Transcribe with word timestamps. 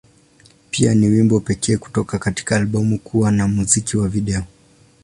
Pia, 0.71 0.95
ni 0.95 1.07
wimbo 1.07 1.39
pekee 1.39 1.77
kutoka 1.77 2.19
katika 2.19 2.55
albamu 2.55 2.99
kuwa 2.99 3.31
na 3.31 3.47
muziki 3.47 3.97
wa 3.97 4.09
video. 4.09 4.43